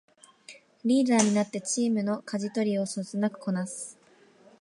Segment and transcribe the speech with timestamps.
[0.83, 3.99] リーダーになってチームのかじ取りをそつなくこなす